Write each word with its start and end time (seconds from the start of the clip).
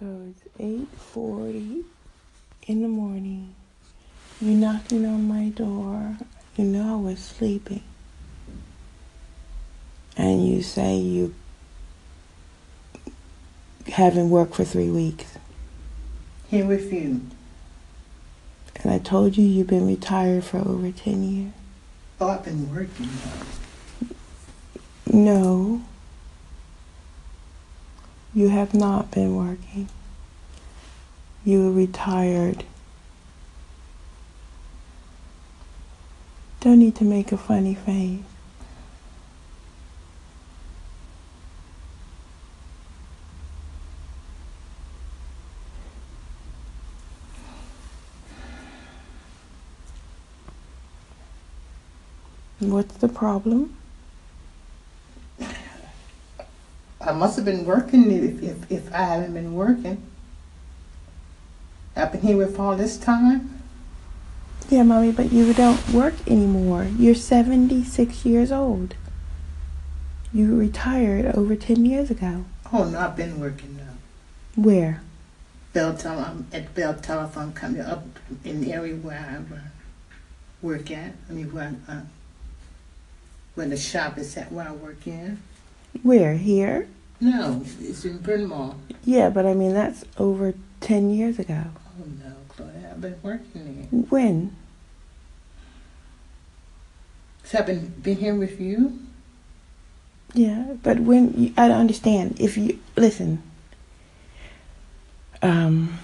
So 0.00 0.06
it's 0.30 0.42
eight 0.60 0.88
forty 0.96 1.84
in 2.68 2.82
the 2.82 2.88
morning. 2.88 3.54
You're 4.40 4.54
knocking 4.54 5.04
on 5.04 5.26
my 5.26 5.48
door. 5.48 6.16
You 6.56 6.64
know 6.64 6.94
I 6.94 7.00
was 7.00 7.18
sleeping. 7.18 7.82
And 10.16 10.46
you 10.46 10.62
say 10.62 10.96
you 10.96 11.34
haven't 13.88 14.30
worked 14.30 14.54
for 14.54 14.64
three 14.64 14.90
weeks. 14.90 15.36
Here 16.48 16.64
with 16.64 16.92
you. 16.92 17.20
And 18.82 18.92
I 18.92 18.98
told 18.98 19.36
you 19.36 19.44
you've 19.44 19.66
been 19.66 19.86
retired 19.86 20.44
for 20.44 20.58
over 20.58 20.92
10 20.92 21.22
years. 21.24 21.52
Oh, 22.20 22.28
I've 22.28 22.44
been 22.44 22.72
working. 22.72 23.08
No. 25.12 25.82
You 28.38 28.50
have 28.50 28.72
not 28.72 29.10
been 29.10 29.34
working. 29.34 29.88
You 31.44 31.64
were 31.64 31.72
retired. 31.72 32.62
Don't 36.60 36.78
need 36.78 36.94
to 36.94 37.04
make 37.04 37.32
a 37.32 37.36
funny 37.36 37.74
face. 37.74 38.20
What's 52.60 52.98
the 52.98 53.08
problem? 53.08 53.77
I 57.00 57.12
must 57.12 57.36
have 57.36 57.44
been 57.44 57.64
working 57.64 58.10
if, 58.10 58.42
if, 58.42 58.70
if 58.70 58.94
I 58.94 59.02
haven't 59.02 59.34
been 59.34 59.54
working. 59.54 60.02
I've 61.94 62.12
been 62.12 62.20
here 62.20 62.36
with 62.36 62.58
all 62.58 62.76
this 62.76 62.96
time. 62.96 63.62
Yeah, 64.68 64.82
mommy, 64.82 65.12
but 65.12 65.32
you 65.32 65.54
don't 65.54 65.88
work 65.90 66.14
anymore. 66.26 66.84
You're 66.98 67.14
76 67.14 68.24
years 68.24 68.52
old. 68.52 68.94
You 70.32 70.58
retired 70.58 71.26
over 71.34 71.56
10 71.56 71.86
years 71.86 72.10
ago. 72.10 72.44
Oh 72.72 72.84
no, 72.84 72.98
I've 72.98 73.16
been 73.16 73.40
working 73.40 73.76
now. 73.78 73.94
Where? 74.62 75.00
Bell 75.72 75.96
Tele- 75.96 76.20
I'm 76.22 76.46
at 76.52 76.74
Bell 76.74 76.94
Telephone 76.94 77.52
Company 77.52 77.82
up 77.84 78.04
in 78.44 78.60
the 78.60 78.72
area 78.72 78.94
where 78.96 79.18
I 79.18 79.54
uh, 79.54 79.58
work 80.60 80.90
at. 80.90 81.12
I 81.30 81.32
mean 81.32 81.52
where 81.52 81.74
uh, 81.88 82.00
where 83.54 83.68
the 83.68 83.76
shop 83.76 84.18
is 84.18 84.36
at 84.36 84.52
where 84.52 84.68
I 84.68 84.72
work 84.72 85.06
in. 85.06 85.40
Where? 86.02 86.34
Here? 86.34 86.88
No, 87.20 87.62
it's 87.80 88.04
in 88.04 88.18
Bryn 88.18 88.46
Mawr. 88.48 88.74
Yeah, 89.04 89.28
but 89.30 89.44
I 89.44 89.54
mean, 89.54 89.74
that's 89.74 90.04
over 90.18 90.54
10 90.80 91.10
years 91.10 91.38
ago. 91.38 91.64
Oh 92.00 92.04
no, 92.24 92.32
Claudia, 92.48 92.90
I've 92.92 93.00
been 93.00 93.16
working 93.22 94.06
When? 94.08 94.46
there. 94.46 94.54
So 97.44 97.58
I've 97.58 97.66
been 97.66 97.88
been 98.02 98.16
here 98.18 98.34
with 98.34 98.60
you. 98.60 99.00
Yeah, 100.34 100.74
but 100.82 101.00
when 101.00 101.32
you, 101.34 101.54
I 101.56 101.68
don't 101.68 101.80
understand. 101.80 102.36
If 102.38 102.58
you 102.58 102.78
listen, 102.96 103.42
um, 105.40 105.98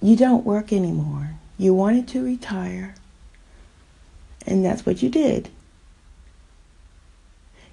you 0.00 0.16
don't 0.16 0.44
work 0.46 0.72
anymore. 0.72 1.32
You 1.58 1.74
wanted 1.74 2.08
to 2.08 2.24
retire, 2.24 2.94
and 4.46 4.64
that's 4.64 4.86
what 4.86 5.02
you 5.02 5.10
did. 5.10 5.50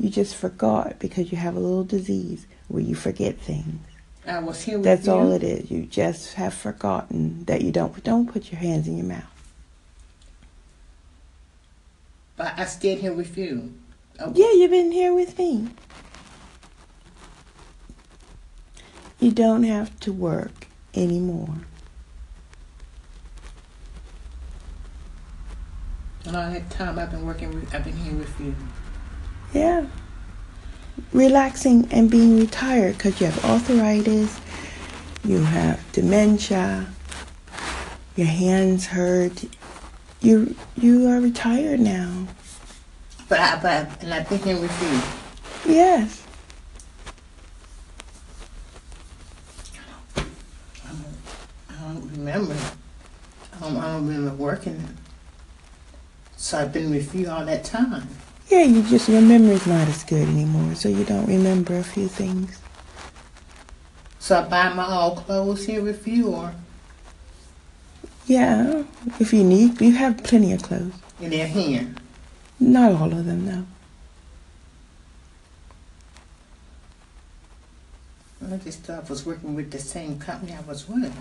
You 0.00 0.08
just 0.08 0.34
forgot 0.34 0.98
because 0.98 1.30
you 1.30 1.36
have 1.36 1.54
a 1.56 1.60
little 1.60 1.84
disease 1.84 2.46
where 2.68 2.82
you 2.82 2.94
forget 2.94 3.36
things. 3.36 3.86
I 4.26 4.38
was 4.38 4.62
here 4.62 4.78
with 4.78 4.86
you. 4.86 4.94
That's 4.96 5.06
you. 5.06 5.12
all 5.12 5.30
it 5.32 5.42
is. 5.42 5.70
You 5.70 5.84
just 5.84 6.34
have 6.34 6.54
forgotten 6.54 7.44
that 7.44 7.60
you 7.60 7.70
don't 7.70 8.02
don't 8.02 8.26
put 8.26 8.50
your 8.50 8.60
hands 8.60 8.88
in 8.88 8.96
your 8.96 9.04
mouth. 9.04 9.24
But 12.34 12.54
I 12.58 12.64
stayed 12.64 13.00
here 13.00 13.12
with 13.12 13.36
you. 13.36 13.74
Yeah, 14.18 14.52
you've 14.52 14.70
been 14.70 14.90
here 14.90 15.14
with 15.14 15.38
me. 15.38 15.68
You 19.18 19.32
don't 19.32 19.64
have 19.64 20.00
to 20.00 20.14
work 20.14 20.66
anymore. 20.94 21.56
And 26.24 26.36
all 26.36 26.50
that 26.50 26.70
time 26.70 26.98
I've 26.98 27.10
been 27.10 27.26
working 27.26 27.54
with, 27.54 27.74
I've 27.74 27.84
been 27.84 27.96
here 27.96 28.14
with 28.14 28.40
you. 28.40 28.54
Yeah. 29.52 29.86
Relaxing 31.12 31.88
and 31.90 32.10
being 32.10 32.38
retired 32.38 32.96
because 32.96 33.20
you 33.20 33.26
have 33.26 33.44
arthritis, 33.44 34.40
you 35.24 35.42
have 35.42 35.80
dementia, 35.92 36.86
your 38.16 38.26
hands 38.28 38.86
hurt. 38.86 39.44
You 40.20 40.54
you 40.76 41.08
are 41.08 41.20
retired 41.20 41.80
now. 41.80 42.26
But 43.28 43.40
I, 43.40 43.60
but 43.60 44.02
and 44.02 44.12
I've 44.12 44.28
been 44.28 44.38
here 44.40 44.60
with 44.60 44.82
you. 45.66 45.72
Yes. 45.74 46.22
I 51.68 51.82
don't 51.82 52.10
remember. 52.12 52.56
I 53.54 53.60
don't, 53.60 53.76
I 53.76 53.92
don't 53.92 54.06
remember 54.06 54.34
working. 54.34 54.96
So 56.36 56.58
I've 56.58 56.72
been 56.72 56.90
with 56.90 57.14
you 57.14 57.30
all 57.30 57.44
that 57.46 57.64
time. 57.64 58.08
Yeah, 58.50 58.62
you 58.64 58.82
just 58.82 59.08
your 59.08 59.20
memory's 59.22 59.66
not 59.66 59.86
as 59.88 60.02
good 60.04 60.28
anymore, 60.28 60.74
so 60.74 60.88
you 60.88 61.04
don't 61.04 61.26
remember 61.26 61.76
a 61.76 61.84
few 61.84 62.08
things. 62.08 62.58
So 64.18 64.38
I 64.40 64.48
buy 64.48 64.68
my 64.74 64.92
old 64.92 65.18
clothes 65.18 65.66
here 65.66 65.82
with 65.82 66.06
you, 66.06 66.28
or 66.34 66.52
Yeah, 68.26 68.84
if 69.18 69.32
you 69.32 69.44
need, 69.44 69.80
you 69.80 69.92
have 69.92 70.22
plenty 70.24 70.52
of 70.52 70.62
clothes. 70.62 70.92
and 71.20 71.32
they're 71.32 71.46
here. 71.46 71.94
Not 72.58 72.92
all 72.92 73.12
of 73.12 73.24
them, 73.24 73.46
though. 73.46 73.66
I 78.52 78.56
just 78.58 78.80
thought 78.80 79.04
I 79.04 79.08
was 79.08 79.24
working 79.24 79.54
with 79.54 79.70
the 79.70 79.78
same 79.78 80.18
company 80.18 80.52
I 80.54 80.60
was 80.68 80.88
with. 80.88 81.14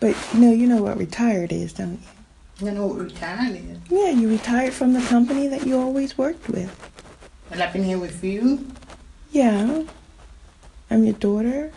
But 0.00 0.16
you 0.34 0.40
know, 0.40 0.52
you 0.52 0.66
know 0.66 0.82
what 0.82 0.98
retired 0.98 1.52
is, 1.52 1.72
don't 1.72 1.92
you? 1.92 1.98
You 2.60 2.72
know 2.72 2.86
what 2.88 2.98
retired 2.98 3.56
is. 3.56 3.78
Yeah, 3.88 4.10
you 4.10 4.28
retired 4.28 4.74
from 4.74 4.92
the 4.92 5.00
company 5.00 5.48
that 5.48 5.66
you 5.66 5.78
always 5.78 6.18
worked 6.18 6.46
with. 6.48 6.70
And 7.50 7.62
I've 7.62 7.72
been 7.72 7.84
here 7.84 7.98
with 7.98 8.22
you. 8.22 8.66
Yeah, 9.32 9.84
I'm 10.90 11.04
your 11.04 11.14
daughter. 11.14 11.72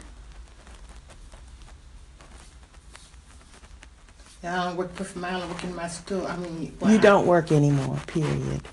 Yeah, 4.44 4.62
I 4.62 4.66
don't 4.66 4.76
work 4.76 4.94
for 4.94 5.18
mile. 5.18 5.42
I 5.42 5.48
work 5.48 5.64
in 5.64 5.74
my 5.74 5.88
store. 5.88 6.28
I 6.28 6.36
mean, 6.36 6.76
You 6.86 7.00
don't 7.00 7.26
work 7.28 7.54
anymore, 7.54 8.02
period. 8.08 8.68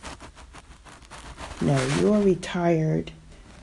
No, 1.61 1.81
you 2.01 2.13
are 2.13 2.21
retired 2.21 3.13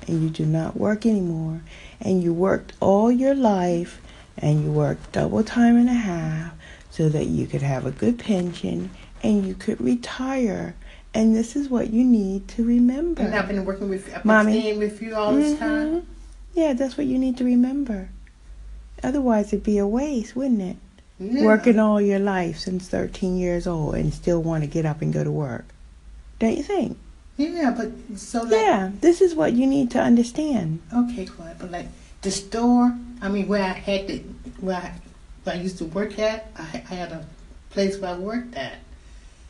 and 0.08 0.24
you 0.24 0.30
do 0.30 0.46
not 0.46 0.78
work 0.78 1.06
anymore. 1.06 1.64
And 2.00 2.24
you 2.24 2.32
worked 2.32 2.72
all 2.80 3.12
your 3.12 3.36
life 3.36 4.00
and 4.38 4.64
you 4.64 4.72
worked 4.72 5.12
double 5.12 5.44
time 5.44 5.76
and 5.76 5.90
a 5.90 5.94
half 5.94 6.54
so 6.98 7.10
that 7.10 7.28
you 7.28 7.46
could 7.46 7.62
have 7.62 7.86
a 7.86 7.92
good 7.92 8.18
pension 8.18 8.90
and 9.22 9.46
you 9.46 9.54
could 9.54 9.80
retire. 9.80 10.76
And 11.14 11.36
this 11.36 11.56
is 11.56 11.70
what 11.70 11.92
you 11.92 12.04
need 12.04 12.48
to 12.50 12.66
remember. 12.66 13.22
And 13.22 13.36
I've 13.36 13.48
been 13.48 13.64
working 13.66 13.88
with. 13.88 14.08
I've 14.08 14.24
been 14.24 14.28
Mommy. 14.28 14.60
staying 14.60 14.80
with 14.80 15.02
you 15.02 15.16
all 15.16 15.34
this 15.36 15.58
time. 15.60 15.88
Mhm. 15.88 16.04
Yeah, 16.56 16.74
that's 16.74 16.98
what 16.98 17.06
you 17.06 17.20
need 17.20 17.38
to 17.38 17.44
remember. 17.44 18.10
Otherwise, 19.04 19.48
it'd 19.48 19.64
be 19.64 19.78
a 19.78 19.88
waste, 19.88 20.36
wouldn't 20.36 20.62
it? 20.62 20.78
Yeah. 21.20 21.46
Working 21.46 21.80
all 21.80 22.02
your 22.02 22.20
life 22.20 22.58
since 22.60 22.88
13 22.88 23.38
years 23.38 23.68
old 23.68 23.96
and 23.96 24.14
still 24.14 24.42
want 24.42 24.64
to 24.64 24.68
get 24.68 24.86
up 24.86 25.02
and 25.02 25.14
go 25.14 25.24
to 25.24 25.32
work. 25.32 25.66
Don't 26.40 26.58
you 26.58 26.64
think? 26.64 26.98
Yeah, 27.38 27.74
but 27.78 27.92
so 28.16 28.42
like. 28.42 28.52
Yeah, 28.52 28.90
this 29.02 29.22
is 29.22 29.36
what 29.36 29.54
you 29.54 29.68
need 29.68 29.92
to 29.92 30.02
understand. 30.02 30.80
Okay, 30.94 31.26
Claude, 31.26 31.58
but 31.60 31.72
like 31.72 31.88
the 32.24 32.32
store, 32.32 32.96
I 33.22 33.30
mean, 33.30 33.48
where 33.48 33.64
I 33.64 33.74
had 33.74 34.08
to, 34.08 34.18
where 34.60 34.78
I, 34.78 34.94
where 35.48 35.56
I 35.56 35.60
used 35.60 35.78
to 35.80 35.86
work 35.86 36.20
at, 36.20 36.48
I, 36.58 36.84
I 36.92 36.94
had 36.94 37.12
a 37.12 37.26
place 37.72 37.98
where 37.98 38.14
I 38.14 38.18
worked 38.18 38.56
at, 38.56 38.76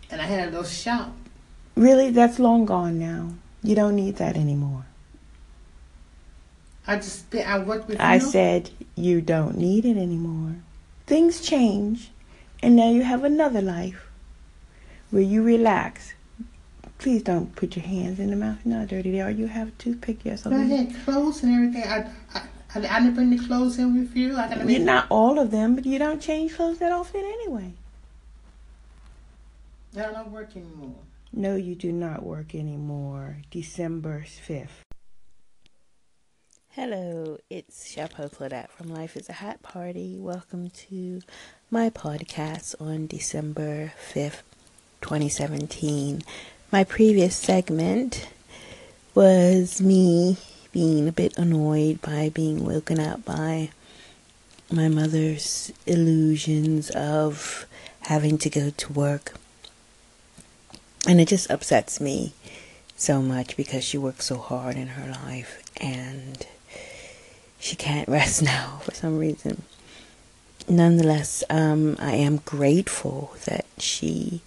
and 0.10 0.22
I 0.22 0.26
had 0.26 0.48
a 0.48 0.52
little 0.52 0.64
shop. 0.64 1.14
Really, 1.76 2.12
that's 2.12 2.40
long 2.40 2.66
gone 2.66 2.98
now. 3.00 3.34
You 3.64 3.76
don't 3.76 3.96
need 3.96 4.16
that 4.18 4.38
anymore. 4.38 4.86
I 6.86 6.96
just 6.98 7.36
I 7.36 7.60
worked 7.60 7.90
with 7.90 8.00
I 8.00 8.16
you. 8.16 8.22
said 8.22 8.70
you 8.96 9.20
don't 9.20 9.58
need 9.58 9.84
it 9.84 9.98
anymore. 9.98 10.56
Things 11.06 11.42
change, 11.42 12.12
and 12.64 12.76
now 12.76 12.90
you 12.90 13.02
have 13.02 13.24
another 13.24 13.62
life 13.62 14.08
where 15.10 15.24
you 15.24 15.44
relax. 15.44 16.14
Please 17.00 17.22
don't 17.22 17.56
put 17.56 17.76
your 17.76 17.86
hands 17.86 18.20
in 18.20 18.30
the 18.30 18.36
mouth. 18.36 18.66
Not 18.66 18.88
dirty 18.88 19.12
there. 19.12 19.30
You 19.30 19.48
have 19.48 19.68
a 19.68 19.72
toothpick 19.72 20.20
But 20.24 20.54
I 20.54 20.64
had 20.64 20.96
clothes 21.04 21.44
and 21.44 21.54
everything. 21.54 21.84
I, 21.84 22.10
I, 22.34 22.42
I, 22.76 22.80
I 22.80 23.00
didn't 23.00 23.16
bring 23.16 23.30
the 23.30 23.38
clothes 23.46 23.78
in 23.80 23.98
with 23.98 24.16
you. 24.16 24.36
I 24.36 24.48
gotta 24.48 24.60
You're 24.60 24.66
make. 24.66 24.82
not 24.82 25.08
all 25.10 25.40
of 25.40 25.52
them, 25.52 25.76
but 25.76 25.86
you 25.86 25.98
don't 26.00 26.22
change 26.22 26.56
clothes 26.56 26.80
that 26.80 26.92
often 26.92 27.22
anyway. 27.22 27.74
I 29.96 30.12
don't 30.12 30.32
work 30.32 30.56
anymore. 30.56 30.96
No, 31.34 31.56
you 31.56 31.76
do 31.76 31.92
not 31.92 32.24
work 32.24 32.54
anymore. 32.54 33.38
December 33.52 34.26
5th. 34.28 34.68
Hello, 36.72 37.38
it's 37.50 37.90
Chapeau 37.90 38.28
Claudette 38.30 38.70
from 38.70 38.94
Life 38.94 39.18
is 39.18 39.30
a 39.30 39.34
Hat 39.34 39.64
Party. 39.64 40.16
Welcome 40.20 40.70
to 40.70 41.22
my 41.72 41.90
podcast 41.90 42.76
on 42.80 43.08
December 43.08 43.94
5th, 44.14 44.42
2017. 45.02 46.22
My 46.72 46.84
previous 46.84 47.36
segment 47.36 48.28
was 49.16 49.82
me 49.82 50.38
being 50.72 51.08
a 51.08 51.12
bit 51.12 51.38
annoyed 51.38 52.02
by 52.02 52.30
being 52.30 52.66
woken 52.66 53.00
up 53.00 53.26
by 53.26 53.70
my 54.72 54.88
mother's 54.88 55.72
illusions 55.86 56.90
of 56.92 57.66
having 58.02 58.38
to 58.38 58.50
go 58.50 58.70
to 58.72 58.94
work. 58.94 59.34
And 61.08 61.22
it 61.22 61.28
just 61.28 61.50
upsets 61.50 62.02
me 62.02 62.34
so 62.96 63.22
much 63.22 63.56
because 63.56 63.84
she 63.84 63.98
works 63.98 64.26
so 64.26 64.38
hard 64.38 64.76
in 64.76 64.88
her 64.88 65.10
life 65.10 65.64
and 65.78 66.46
she 67.60 67.76
can't 67.76 68.08
rest 68.10 68.42
now 68.42 68.80
for 68.84 68.94
some 68.94 69.18
reason. 69.18 69.64
Nonetheless, 70.68 71.44
um, 71.50 71.96
I 72.00 72.16
am 72.16 72.38
grateful 72.38 73.34
that 73.46 73.66
she 73.78 74.42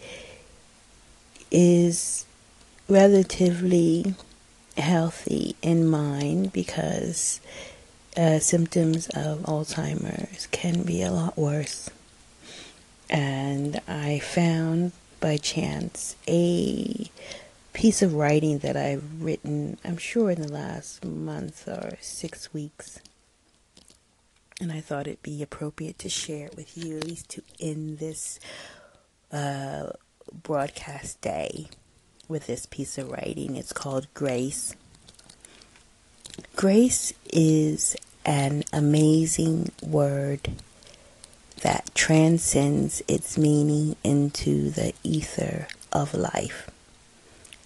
is 1.50 2.26
relatively 2.88 4.14
healthy 4.80 5.56
in 5.62 5.86
mind 5.86 6.52
because 6.52 7.40
uh, 8.16 8.38
symptoms 8.38 9.08
of 9.10 9.40
Alzheimer's 9.40 10.46
can 10.48 10.82
be 10.82 11.02
a 11.02 11.12
lot 11.12 11.36
worse. 11.36 11.90
And 13.08 13.80
I 13.88 14.20
found 14.20 14.92
by 15.20 15.36
chance 15.36 16.16
a 16.28 17.10
piece 17.72 18.02
of 18.02 18.14
writing 18.14 18.58
that 18.58 18.76
I've 18.76 19.22
written, 19.22 19.78
I'm 19.84 19.98
sure 19.98 20.30
in 20.30 20.42
the 20.42 20.52
last 20.52 21.04
month 21.04 21.68
or 21.68 21.98
six 22.00 22.52
weeks. 22.52 23.00
And 24.60 24.70
I 24.70 24.80
thought 24.80 25.06
it'd 25.06 25.22
be 25.22 25.42
appropriate 25.42 25.98
to 26.00 26.08
share 26.08 26.46
it 26.46 26.56
with 26.56 26.76
you, 26.76 26.98
at 26.98 27.04
least 27.04 27.28
to 27.30 27.42
end 27.58 27.98
this 27.98 28.38
uh, 29.32 29.90
broadcast 30.42 31.20
day 31.20 31.68
with 32.30 32.46
this 32.46 32.64
piece 32.66 32.96
of 32.96 33.10
writing. 33.10 33.56
It's 33.56 33.72
called 33.72 34.06
Grace. 34.14 34.74
Grace 36.56 37.12
is 37.32 37.96
an 38.24 38.64
amazing 38.72 39.72
word 39.82 40.52
that 41.62 41.90
transcends 41.94 43.02
its 43.08 43.36
meaning 43.36 43.96
into 44.02 44.70
the 44.70 44.94
ether 45.02 45.66
of 45.92 46.14
life. 46.14 46.70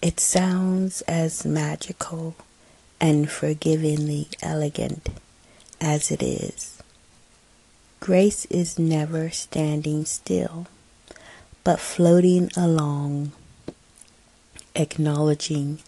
It 0.01 0.19
sounds 0.19 1.01
as 1.03 1.45
magical 1.45 2.35
and 2.99 3.29
forgivingly 3.29 4.27
elegant 4.41 5.09
as 5.79 6.11
it 6.11 6.21
is. 6.21 6.81
Grace 7.99 8.45
is 8.45 8.77
never 8.77 9.29
standing 9.29 10.05
still, 10.05 10.67
but 11.63 11.79
floating 11.79 12.51
along, 12.55 13.31
acknowledging 14.75 15.79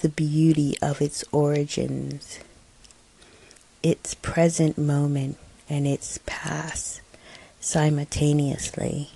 the 0.00 0.08
beauty 0.08 0.76
of 0.80 1.00
its 1.00 1.24
origins, 1.32 2.38
its 3.82 4.14
present 4.14 4.76
moment, 4.76 5.38
and 5.68 5.86
its 5.86 6.18
past 6.26 7.00
simultaneously. 7.60 9.10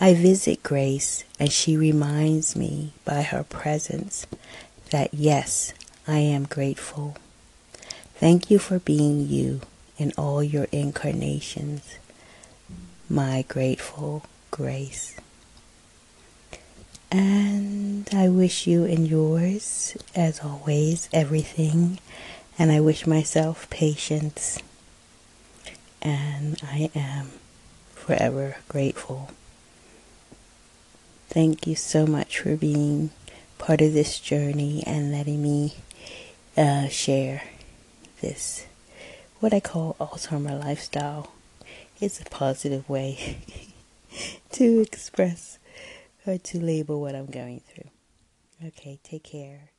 I 0.00 0.14
visit 0.14 0.62
Grace, 0.62 1.24
and 1.38 1.50
she 1.50 1.76
reminds 1.76 2.56
me 2.56 2.92
by 3.04 3.22
her 3.22 3.44
presence 3.44 4.26
that 4.90 5.14
yes, 5.14 5.72
I 6.06 6.18
am 6.18 6.44
grateful. 6.44 7.16
Thank 8.16 8.50
you 8.50 8.58
for 8.58 8.78
being 8.78 9.28
you 9.28 9.60
in 9.98 10.12
all 10.18 10.42
your 10.42 10.66
incarnations, 10.72 11.98
my 13.08 13.44
grateful 13.48 14.24
Grace. 14.50 15.16
And 17.10 18.08
I 18.12 18.28
wish 18.28 18.66
you 18.66 18.84
and 18.84 19.06
yours, 19.06 19.96
as 20.14 20.40
always, 20.40 21.08
everything. 21.12 21.98
And 22.58 22.70
I 22.72 22.80
wish 22.80 23.06
myself 23.06 23.68
patience. 23.70 24.58
And 26.02 26.58
I 26.62 26.90
am 26.94 27.30
forever 27.94 28.56
grateful. 28.68 29.30
Thank 31.28 31.66
you 31.66 31.74
so 31.74 32.06
much 32.06 32.38
for 32.40 32.56
being 32.56 33.10
part 33.58 33.80
of 33.80 33.92
this 33.92 34.18
journey 34.20 34.82
and 34.86 35.12
letting 35.12 35.42
me 35.42 35.74
uh, 36.56 36.88
share 36.88 37.42
this, 38.20 38.66
what 39.40 39.52
I 39.52 39.60
call 39.60 39.96
Alzheimer 40.00 40.58
lifestyle. 40.58 41.32
It's 42.00 42.20
a 42.20 42.24
positive 42.24 42.88
way 42.88 43.38
to 44.52 44.80
express 44.80 45.58
or 46.26 46.38
to 46.38 46.60
label 46.60 47.00
what 47.00 47.14
I'm 47.14 47.26
going 47.26 47.60
through. 47.60 47.90
Okay, 48.68 48.98
take 49.02 49.24
care. 49.24 49.70